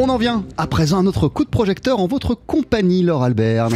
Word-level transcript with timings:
On 0.00 0.08
en 0.10 0.16
vient 0.16 0.44
à 0.56 0.68
présent 0.68 1.00
à 1.00 1.02
notre 1.02 1.26
coup 1.26 1.44
de 1.44 1.48
projecteur 1.48 1.98
en 1.98 2.06
votre 2.06 2.36
compagnie, 2.36 3.02
Laure 3.02 3.24
Albert. 3.24 3.68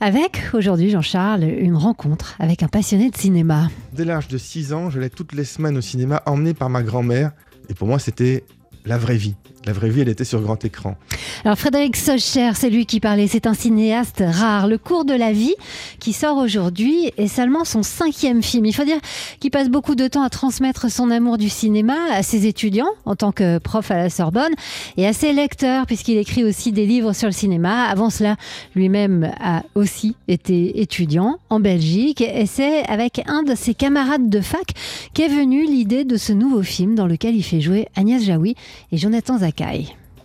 Avec 0.00 0.50
aujourd'hui, 0.52 0.90
Jean-Charles, 0.90 1.44
une 1.44 1.76
rencontre 1.76 2.34
avec 2.38 2.62
un 2.62 2.68
passionné 2.68 3.08
de 3.08 3.16
cinéma. 3.16 3.70
Dès 3.94 4.04
l'âge 4.04 4.28
de 4.28 4.36
6 4.36 4.74
ans, 4.74 4.90
je 4.90 5.00
l'ai 5.00 5.08
toutes 5.08 5.32
les 5.32 5.44
semaines 5.44 5.78
au 5.78 5.80
cinéma, 5.80 6.22
emmené 6.26 6.52
par 6.52 6.68
ma 6.68 6.82
grand-mère. 6.82 7.32
Et 7.70 7.74
pour 7.74 7.88
moi, 7.88 7.98
c'était 7.98 8.44
la 8.84 8.98
vraie 8.98 9.16
vie. 9.16 9.34
La 9.64 9.72
vraie 9.72 9.90
vie, 9.90 10.00
elle 10.00 10.08
était 10.08 10.24
sur 10.24 10.40
grand 10.40 10.64
écran. 10.64 10.96
Alors 11.44 11.56
Frédéric 11.56 11.96
Socher, 11.96 12.50
c'est 12.54 12.68
lui 12.68 12.84
qui 12.84 12.98
parlait, 12.98 13.28
c'est 13.28 13.46
un 13.46 13.54
cinéaste 13.54 14.22
rare. 14.26 14.66
Le 14.66 14.76
cours 14.76 15.04
de 15.04 15.14
la 15.14 15.32
vie 15.32 15.54
qui 16.00 16.12
sort 16.12 16.36
aujourd'hui 16.36 17.12
est 17.16 17.28
seulement 17.28 17.64
son 17.64 17.84
cinquième 17.84 18.42
film. 18.42 18.66
Il 18.66 18.72
faut 18.72 18.84
dire 18.84 18.98
qu'il 19.38 19.52
passe 19.52 19.68
beaucoup 19.68 19.94
de 19.94 20.08
temps 20.08 20.24
à 20.24 20.30
transmettre 20.30 20.90
son 20.90 21.12
amour 21.12 21.38
du 21.38 21.48
cinéma 21.48 21.94
à 22.10 22.24
ses 22.24 22.46
étudiants 22.48 22.90
en 23.04 23.14
tant 23.14 23.30
que 23.30 23.58
prof 23.58 23.88
à 23.92 23.96
la 23.96 24.10
Sorbonne 24.10 24.52
et 24.96 25.06
à 25.06 25.12
ses 25.12 25.32
lecteurs 25.32 25.86
puisqu'il 25.86 26.18
écrit 26.18 26.42
aussi 26.42 26.72
des 26.72 26.86
livres 26.86 27.12
sur 27.12 27.28
le 27.28 27.32
cinéma. 27.32 27.84
Avant 27.84 28.10
cela, 28.10 28.34
lui-même 28.74 29.32
a 29.40 29.62
aussi 29.76 30.16
été 30.26 30.80
étudiant 30.80 31.38
en 31.50 31.60
Belgique 31.60 32.20
et 32.20 32.46
c'est 32.46 32.84
avec 32.88 33.22
un 33.26 33.44
de 33.44 33.54
ses 33.54 33.74
camarades 33.74 34.28
de 34.28 34.40
fac 34.40 34.72
qu'est 35.14 35.28
venue 35.28 35.66
l'idée 35.66 36.02
de 36.02 36.16
ce 36.16 36.32
nouveau 36.32 36.62
film 36.62 36.96
dans 36.96 37.06
lequel 37.06 37.36
il 37.36 37.44
fait 37.44 37.60
jouer 37.60 37.86
Agnès 37.94 38.24
Jaoui 38.24 38.56
et 38.90 38.96
Jonathan 38.96 39.38
Zak 39.38 39.62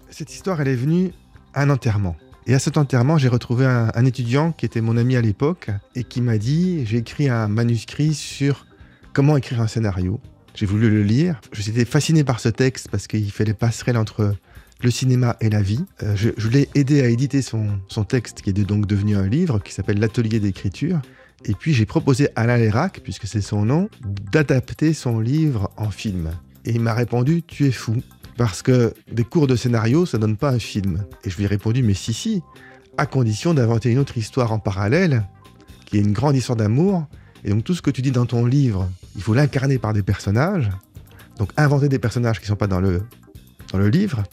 cette 0.09 0.33
histoire, 0.33 0.61
elle 0.61 0.69
est 0.69 0.75
venue 0.75 1.11
à 1.53 1.63
un 1.63 1.69
enterrement. 1.69 2.15
Et 2.47 2.55
à 2.55 2.59
cet 2.59 2.77
enterrement, 2.77 3.17
j'ai 3.17 3.27
retrouvé 3.27 3.65
un, 3.65 4.05
étudiant 4.05 4.51
qui 4.51 4.65
était 4.65 4.79
mon 4.79 4.95
ami 4.95 5.15
à 5.15 5.21
l'époque 5.21 5.69
et 5.95 6.03
qui 6.03 6.21
m'a 6.21 6.37
dit 6.37 6.85
j'ai 6.85 6.97
écrit 6.97 7.27
un 7.27 7.47
manuscrit 7.47 8.13
sur 8.13 8.65
comment 9.13 9.35
écrire 9.35 9.61
un 9.61 9.67
scénario. 9.67 10.19
J'ai 10.55 10.65
voulu 10.65 10.89
le 10.89 11.03
lire. 11.03 11.41
Je 11.51 11.61
suis 11.61 11.85
fasciné 11.85 12.23
par 12.23 12.39
ce 12.39 12.49
texte 12.49 12.87
parce 12.89 13.05
qu'il 13.05 13.29
fait 13.31 13.43
les 13.43 13.53
passerelles 13.53 13.97
entre 13.97 14.33
le 14.81 14.91
cinéma 14.91 15.35
et 15.41 15.49
la 15.49 15.61
vie. 15.61 15.83
Euh, 16.01 16.15
je, 16.15 16.47
l'ai 16.47 16.69
aidé 16.73 17.01
à 17.01 17.09
éditer 17.09 17.41
son, 17.41 17.67
son, 17.89 18.03
texte 18.03 18.41
qui 18.41 18.51
est 18.51 18.53
donc 18.53 18.87
devenu 18.87 19.17
un 19.17 19.27
livre 19.27 19.59
qui 19.59 19.73
s'appelle 19.73 19.99
L'atelier 19.99 20.39
d'écriture. 20.39 21.01
Et 21.45 21.53
puis 21.53 21.73
j'ai 21.73 21.85
proposé 21.85 22.29
à 22.35 22.41
Alain 22.41 22.57
Lérac, 22.57 23.01
puisque 23.03 23.27
c'est 23.27 23.41
son 23.41 23.65
nom, 23.65 23.89
d'adapter 24.31 24.93
son 24.93 25.19
livre 25.19 25.69
en 25.77 25.91
film. 25.91 26.31
Et 26.65 26.71
il 26.71 26.81
m'a 26.81 26.93
répondu 26.93 27.43
Tu 27.43 27.65
es 27.65 27.71
fou. 27.71 27.97
Parce 28.37 28.61
que 28.61 28.93
des 29.11 29.23
cours 29.23 29.47
de 29.47 29.55
scénario, 29.55 30.05
ça 30.05 30.17
donne 30.17 30.37
pas 30.37 30.51
un 30.51 30.59
film. 30.59 31.03
Et 31.23 31.29
je 31.29 31.37
lui 31.37 31.45
ai 31.45 31.47
répondu, 31.47 31.81
mais 31.81 31.95
si, 31.95 32.13
si, 32.13 32.43
à 32.97 33.05
condition 33.05 33.53
d'inventer 33.53 33.91
une 33.91 33.99
autre 33.99 34.17
histoire 34.17 34.51
en 34.51 34.59
parallèle, 34.59 35.23
qui 35.85 35.97
est 35.97 36.01
une 36.01 36.13
grande 36.13 36.35
histoire 36.35 36.55
d'amour. 36.55 37.05
Et 37.43 37.49
donc 37.49 37.63
tout 37.63 37.73
ce 37.73 37.81
que 37.81 37.91
tu 37.91 38.01
dis 38.01 38.11
dans 38.11 38.25
ton 38.25 38.45
livre, 38.45 38.89
il 39.15 39.21
faut 39.21 39.33
l'incarner 39.33 39.77
par 39.77 39.93
des 39.93 40.03
personnages. 40.03 40.69
Donc 41.37 41.51
inventer 41.57 41.89
des 41.89 41.99
personnages 41.99 42.39
qui 42.39 42.45
ne 42.45 42.49
sont 42.49 42.55
pas 42.55 42.67
dans 42.67 42.81
le, 42.81 43.03
dans 43.71 43.77
le 43.77 43.89
livre, 43.89 44.23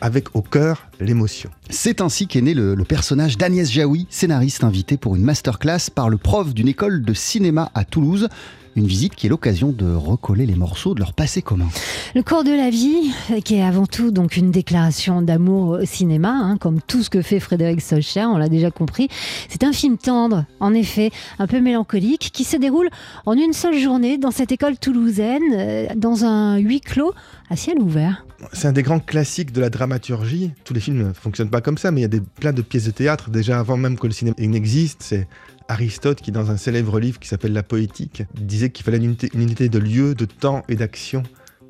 avec 0.00 0.34
au 0.34 0.42
cœur 0.42 0.88
l'émotion. 1.00 1.50
C'est 1.68 2.00
ainsi 2.00 2.26
qu'est 2.26 2.40
né 2.40 2.54
le, 2.54 2.74
le 2.74 2.84
personnage 2.84 3.36
d'Agnès 3.36 3.70
Jaoui, 3.70 4.06
scénariste 4.10 4.64
invité 4.64 4.96
pour 4.96 5.16
une 5.16 5.22
masterclass 5.22 5.90
par 5.94 6.08
le 6.08 6.16
prof 6.16 6.54
d'une 6.54 6.68
école 6.68 7.02
de 7.02 7.14
cinéma 7.14 7.70
à 7.74 7.84
Toulouse. 7.84 8.28
Une 8.76 8.86
visite 8.86 9.16
qui 9.16 9.26
est 9.26 9.28
l'occasion 9.28 9.72
de 9.72 9.92
recoller 9.92 10.46
les 10.46 10.54
morceaux 10.54 10.94
de 10.94 11.00
leur 11.00 11.12
passé 11.12 11.42
commun. 11.42 11.68
Le 12.14 12.22
cours 12.22 12.44
de 12.44 12.52
la 12.52 12.70
vie, 12.70 13.12
qui 13.44 13.56
est 13.56 13.62
avant 13.62 13.86
tout 13.86 14.12
donc 14.12 14.36
une 14.36 14.52
déclaration 14.52 15.22
d'amour 15.22 15.80
au 15.80 15.84
cinéma, 15.84 16.30
hein, 16.30 16.56
comme 16.56 16.80
tout 16.80 17.02
ce 17.02 17.10
que 17.10 17.20
fait 17.20 17.40
Frédéric 17.40 17.80
Solcher, 17.80 18.24
on 18.26 18.36
l'a 18.36 18.48
déjà 18.48 18.70
compris. 18.70 19.08
C'est 19.48 19.64
un 19.64 19.72
film 19.72 19.98
tendre, 19.98 20.44
en 20.60 20.72
effet, 20.72 21.10
un 21.38 21.48
peu 21.48 21.60
mélancolique, 21.60 22.30
qui 22.32 22.44
se 22.44 22.56
déroule 22.56 22.90
en 23.26 23.32
une 23.32 23.52
seule 23.52 23.78
journée 23.78 24.18
dans 24.18 24.30
cette 24.30 24.52
école 24.52 24.78
toulousaine, 24.78 25.42
euh, 25.52 25.86
dans 25.96 26.24
un 26.24 26.58
huis 26.58 26.80
clos 26.80 27.12
à 27.50 27.56
ciel 27.56 27.78
ouvert. 27.80 28.24
C'est 28.52 28.68
un 28.68 28.72
des 28.72 28.82
grands 28.82 29.00
classiques 29.00 29.52
de 29.52 29.60
la 29.60 29.68
dramaturgie. 29.68 30.52
Tous 30.64 30.72
les 30.72 30.80
films 30.80 31.08
ne 31.08 31.12
fonctionnent 31.12 31.50
pas 31.50 31.60
comme 31.60 31.76
ça, 31.76 31.90
mais 31.90 32.00
il 32.00 32.02
y 32.02 32.06
a 32.06 32.08
des, 32.08 32.20
plein 32.20 32.52
de 32.52 32.62
pièces 32.62 32.84
de 32.84 32.90
théâtre, 32.90 33.30
déjà 33.30 33.58
avant 33.58 33.76
même 33.76 33.98
que 33.98 34.06
le 34.06 34.12
cinéma 34.12 34.36
n'existe. 34.38 35.02
C'est 35.02 35.28
Aristote 35.70 36.20
qui, 36.20 36.32
dans 36.32 36.50
un 36.50 36.56
célèbre 36.56 36.98
livre 36.98 37.18
qui 37.18 37.28
s'appelle 37.28 37.52
La 37.52 37.62
Poétique, 37.62 38.24
disait 38.34 38.70
qu'il 38.70 38.84
fallait 38.84 38.98
une 38.98 39.16
unité, 39.34 39.68
de 39.68 39.78
lieu, 39.78 40.14
de 40.14 40.24
temps 40.24 40.64
et 40.68 40.74
d'action 40.74 41.22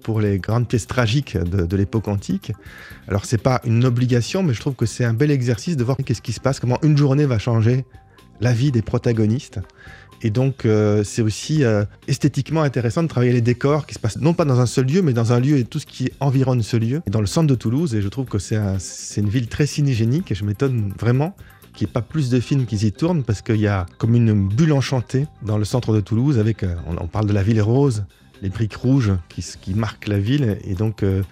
pour 0.03 0.21
les 0.21 0.39
grandes 0.39 0.67
pièces 0.67 0.87
tragiques 0.87 1.37
de, 1.37 1.77
l'époque 1.77 2.09
antique. 2.09 2.53
Alors 3.07 3.27
c'est 3.27 3.43
pas 3.43 3.61
une 3.65 3.85
obligation, 3.85 4.43
mais 4.43 4.55
je 4.55 4.61
trouve 4.61 4.75
que 4.75 4.87
c'est 4.87 5.05
un 5.05 5.13
bel 5.13 5.31
exercice 5.31 5.77
de 5.77 5.85
voir 5.85 5.99
qu'est-ce 5.99 6.23
qui 6.23 6.33
se 6.33 6.41
passe, 6.41 6.59
comment 6.59 6.79
une 6.83 6.97
journée 6.97 7.27
va 7.27 7.39
changer 7.39 7.85
la 8.41 8.55
vie 8.55 8.73
des 8.73 8.81
protagonistes. 8.81 9.61
Et 10.23 10.31
donc, 10.31 10.65
euh, 10.65 11.03
c'est 11.05 11.23
aussi 11.23 11.65
euh, 11.65 11.85
esthétiquement 12.07 12.63
intéressant 12.63 13.03
de 13.03 13.09
travailler 13.09 13.33
les 13.33 13.41
décors 13.41 13.87
qui 13.87 13.95
se 13.95 13.99
passent 13.99 14.19
non 14.19 14.35
pas 14.35 14.45
dans 14.45 14.61
un 14.61 14.67
seul 14.67 14.87
lieu, 14.87 15.03
mais 15.03 15.13
dans 15.13 15.33
un 15.33 15.41
lieu 15.41 15.59
et 15.59 15.65
tout 15.65 15.79
ce 15.79 15.87
qui 15.87 16.11
environne 16.21 16.63
ce 16.63 16.77
lieu, 16.77 17.03
dans 17.07 17.21
le 17.21 17.27
centre 17.27 17.47
de 17.47 17.55
Toulouse. 17.55 17.95
Et 17.95 18.03
je 18.03 18.09
trouve 18.09 18.27
que 18.27 18.39
c'est 18.39 18.57
un, 18.57 18.77
une 19.17 19.29
ville 19.29 19.49
très 19.49 19.67
cinégénique, 19.67 20.31
et 20.31 20.35
je 20.35 20.45
m'étonne 20.45 20.93
vraiment 20.99 21.35
qu'il 21.73 21.87
n'y 21.87 21.91
ait 21.91 21.93
pas 21.93 22.03
plus 22.03 22.31
de 22.31 22.41
films 22.41 22.67
qui 22.67 22.77
y 22.87 22.93
tournent, 22.93 23.23
parce 23.23 23.43
qu'il 23.43 23.61
y 23.61 23.67
a 23.67 23.87
comme 23.99 24.15
une 24.15 24.49
bulle 24.49 24.73
enchantée 24.73 25.27
dans 25.43 25.59
le 25.59 25.65
centre 25.65 25.93
de 25.93 26.01
Toulouse, 26.01 26.39
avec, 26.39 26.63
euh, 26.63 26.75
on, 26.87 27.07
parle 27.07 27.27
de 27.27 27.33
la 27.33 27.43
ville 27.43 27.61
rose, 27.63 28.05
les 28.43 28.49
briques 28.49 28.77
rouges 28.77 29.13
qui, 29.29 29.75
marquent 29.75 30.09
la 30.09 30.19
ville. 30.19 30.59
Et 30.65 30.75
donc, 30.75 31.03
euh, 31.03 31.23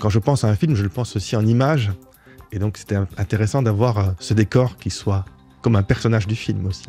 quand 0.00 0.10
je 0.10 0.18
pense 0.18 0.44
à 0.44 0.48
un 0.48 0.54
film, 0.54 0.74
je 0.74 0.82
le 0.82 0.88
pense 0.88 1.16
aussi 1.16 1.36
en 1.36 1.46
images. 1.46 1.90
Et 2.52 2.58
donc, 2.58 2.76
c'était 2.76 2.96
intéressant 3.16 3.62
d'avoir 3.62 3.98
euh, 3.98 4.10
ce 4.18 4.34
décor 4.34 4.76
qui 4.76 4.90
soit 4.90 5.24
comme 5.62 5.76
un 5.76 5.82
personnage 5.82 6.26
du 6.26 6.36
film 6.36 6.66
aussi. 6.66 6.86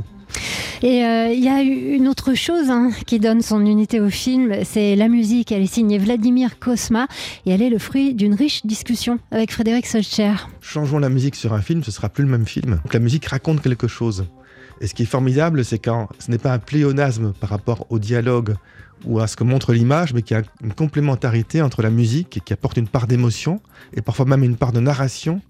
Et 0.84 0.97
il 0.97 1.03
euh, 1.03 1.34
y 1.34 1.47
a 1.47 1.62
une 1.62 2.08
autre 2.08 2.34
chose 2.34 2.72
hein, 2.72 2.90
qui 3.06 3.19
donne 3.19 3.44
son 3.44 3.64
unité 3.64 4.00
au 4.00 4.09
film, 4.09 4.64
c'est 4.64 4.96
la 4.96 5.09
musique. 5.09 5.52
Elle 5.52 5.62
est 5.62 5.72
signée 5.72 6.00
Vladimir 6.00 6.58
Kosma 6.58 7.08
et 7.46 7.52
elle 7.52 7.62
est 7.62 7.69
le 7.69 7.78
fruit 7.78 8.16
d'une 8.16 8.34
riche 8.34 8.66
discussion 8.66 9.20
avec 9.30 9.52
Frédéric 9.52 9.86
Solcher. 9.86 10.34
Changeons 10.59 10.97
la 10.97 11.09
musique 11.09 11.36
sur 11.36 11.53
un 11.53 11.62
film, 11.62 11.84
ce 11.84 11.91
sera 11.91 12.09
plus 12.09 12.24
le 12.24 12.31
même 12.31 12.47
film. 12.47 12.80
Donc 12.84 12.94
la 12.96 13.00
musique 13.00 13.28
raconte 13.28 13.62
quelque 13.62 13.88
chose. 13.88 14.25
Et 14.80 14.88
ce 14.88 14.96
qui 14.96 15.03
est 15.03 15.06
formidable, 15.06 15.64
c'est 15.64 15.78
quand 15.78 16.09
ce 16.18 16.31
n'est 16.31 16.40
pas 16.40 16.52
un 16.52 16.58
pléonasme 16.58 17.34
par 17.40 17.52
rapport 17.52 17.86
au 17.91 18.00
dialogue 18.00 18.56
ou 19.06 19.20
à 19.20 19.28
ce 19.28 19.36
que 19.36 19.44
montre 19.44 19.74
l'image, 19.74 20.16
mais 20.16 20.24
qu'il 20.24 20.36
y 20.36 20.40
a 20.40 20.44
une 20.64 20.74
complémentarité 20.74 21.62
entre 21.62 21.84
la 21.84 21.91
musique 21.91 22.41
qui 22.44 22.53
apporte 22.53 22.78
une 22.78 22.88
part 22.88 23.06
d'émotion 23.06 23.62
et 23.94 24.02
parfois 24.02 24.25
même 24.25 24.44
une 24.44 24.58
part 24.58 24.72
de 24.72 24.80
narration 24.80 25.41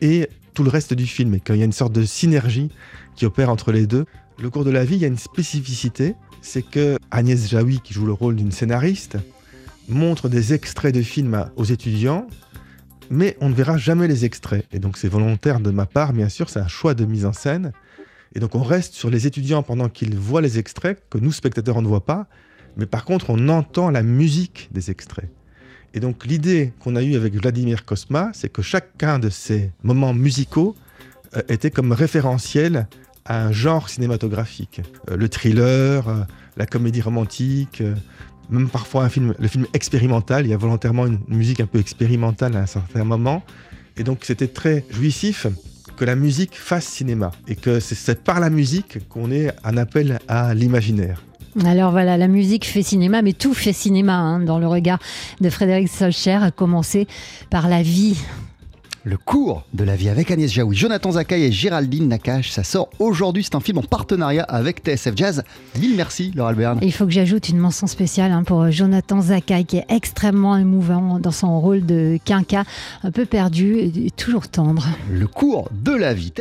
et 0.00 0.28
tout 0.54 0.64
le 0.64 0.70
reste 0.70 0.92
du 0.92 1.06
film 1.06 1.34
et 1.34 1.40
qu'il 1.40 1.54
y 1.54 1.62
a 1.62 1.64
une 1.64 1.72
sorte 1.72 1.92
de 1.92 2.02
synergie 2.04 2.70
qui 3.14 3.26
opère 3.26 3.50
entre 3.50 3.70
les 3.70 3.86
deux. 3.86 4.06
Le 4.38 4.50
cours 4.50 4.64
de 4.64 4.70
la 4.70 4.84
vie, 4.84 4.96
il 4.96 5.00
y 5.00 5.04
a 5.06 5.08
une 5.08 5.16
spécificité, 5.16 6.14
c'est 6.42 6.62
que 6.62 6.98
Agnès 7.10 7.48
Jaoui, 7.48 7.80
qui 7.80 7.94
joue 7.94 8.04
le 8.04 8.12
rôle 8.12 8.36
d'une 8.36 8.52
scénariste, 8.52 9.16
montre 9.88 10.28
des 10.28 10.52
extraits 10.52 10.94
de 10.94 11.00
films 11.00 11.46
aux 11.56 11.64
étudiants, 11.64 12.26
mais 13.08 13.38
on 13.40 13.48
ne 13.48 13.54
verra 13.54 13.78
jamais 13.78 14.08
les 14.08 14.26
extraits. 14.26 14.66
Et 14.72 14.78
donc 14.78 14.98
c'est 14.98 15.08
volontaire 15.08 15.60
de 15.60 15.70
ma 15.70 15.86
part, 15.86 16.12
bien 16.12 16.28
sûr, 16.28 16.50
c'est 16.50 16.60
un 16.60 16.68
choix 16.68 16.92
de 16.92 17.06
mise 17.06 17.24
en 17.24 17.32
scène. 17.32 17.72
Et 18.34 18.40
donc 18.40 18.54
on 18.54 18.62
reste 18.62 18.92
sur 18.92 19.08
les 19.08 19.26
étudiants 19.26 19.62
pendant 19.62 19.88
qu'ils 19.88 20.16
voient 20.16 20.42
les 20.42 20.58
extraits, 20.58 21.02
que 21.08 21.16
nous, 21.16 21.32
spectateurs, 21.32 21.76
on 21.78 21.82
ne 21.82 21.88
voit 21.88 22.04
pas, 22.04 22.26
mais 22.76 22.86
par 22.86 23.06
contre 23.06 23.30
on 23.30 23.48
entend 23.48 23.90
la 23.90 24.02
musique 24.02 24.68
des 24.70 24.90
extraits. 24.90 25.30
Et 25.94 26.00
donc 26.00 26.26
l'idée 26.26 26.74
qu'on 26.80 26.94
a 26.94 27.02
eue 27.02 27.16
avec 27.16 27.34
Vladimir 27.34 27.86
Kosma, 27.86 28.30
c'est 28.34 28.50
que 28.50 28.60
chacun 28.60 29.18
de 29.18 29.30
ces 29.30 29.72
moments 29.82 30.12
musicaux 30.12 30.76
euh, 31.36 31.42
était 31.48 31.70
comme 31.70 31.92
référentiel 31.92 32.86
un 33.28 33.52
genre 33.52 33.88
cinématographique. 33.88 34.80
Euh, 35.10 35.16
le 35.16 35.28
thriller, 35.28 36.08
euh, 36.08 36.22
la 36.56 36.66
comédie 36.66 37.00
romantique, 37.00 37.80
euh, 37.80 37.94
même 38.50 38.68
parfois 38.68 39.04
un 39.04 39.08
film, 39.08 39.34
le 39.38 39.48
film 39.48 39.66
expérimental. 39.74 40.46
Il 40.46 40.50
y 40.50 40.54
a 40.54 40.56
volontairement 40.56 41.06
une 41.06 41.20
musique 41.28 41.60
un 41.60 41.66
peu 41.66 41.78
expérimentale 41.78 42.56
à 42.56 42.60
un 42.60 42.66
certain 42.66 43.04
moment. 43.04 43.42
Et 43.96 44.04
donc 44.04 44.20
c'était 44.22 44.48
très 44.48 44.84
jouissif 44.90 45.46
que 45.96 46.04
la 46.04 46.14
musique 46.14 46.54
fasse 46.54 46.86
cinéma. 46.86 47.32
Et 47.48 47.56
que 47.56 47.80
c'est 47.80 48.22
par 48.22 48.40
la 48.40 48.50
musique 48.50 49.08
qu'on 49.08 49.30
est 49.30 49.50
un 49.64 49.76
appel 49.76 50.18
à 50.28 50.54
l'imaginaire. 50.54 51.22
Alors 51.64 51.90
voilà, 51.90 52.18
la 52.18 52.28
musique 52.28 52.66
fait 52.66 52.82
cinéma, 52.82 53.22
mais 53.22 53.32
tout 53.32 53.54
fait 53.54 53.72
cinéma 53.72 54.14
hein, 54.14 54.40
dans 54.40 54.58
le 54.58 54.66
regard 54.66 54.98
de 55.40 55.48
Frédéric 55.48 55.88
Solcher, 55.88 56.38
à 56.42 56.50
commencer 56.50 57.06
par 57.48 57.68
la 57.68 57.82
vie 57.82 58.18
le 59.06 59.16
cours 59.16 59.64
de 59.72 59.84
la 59.84 59.94
vie 59.94 60.08
avec 60.08 60.32
Agnès 60.32 60.52
Jaoui, 60.52 60.74
Jonathan 60.74 61.12
Zakaï 61.12 61.44
et 61.44 61.52
Géraldine 61.52 62.08
Nakache. 62.08 62.50
Ça 62.50 62.64
sort 62.64 62.90
aujourd'hui. 62.98 63.44
C'est 63.44 63.54
un 63.54 63.60
film 63.60 63.78
en 63.78 63.82
partenariat 63.82 64.42
avec 64.42 64.80
TSF 64.80 65.12
Jazz. 65.14 65.44
Mille 65.78 65.94
merci, 65.96 66.32
Laura 66.34 66.50
Albert. 66.50 66.74
Il 66.82 66.92
faut 66.92 67.04
que 67.04 67.12
j'ajoute 67.12 67.48
une 67.48 67.58
mention 67.58 67.86
spéciale 67.86 68.32
hein, 68.32 68.42
pour 68.42 68.68
Jonathan 68.72 69.20
Zakaï, 69.20 69.64
qui 69.64 69.76
est 69.76 69.86
extrêmement 69.90 70.56
émouvant 70.56 71.20
dans 71.20 71.30
son 71.30 71.60
rôle 71.60 71.86
de 71.86 72.18
quinca, 72.24 72.64
un 73.04 73.12
peu 73.12 73.26
perdu 73.26 73.78
et 73.78 74.10
toujours 74.10 74.48
tendre. 74.48 74.84
Le 75.08 75.28
cours 75.28 75.68
de 75.70 75.92
la 75.92 76.12
vie. 76.12 76.32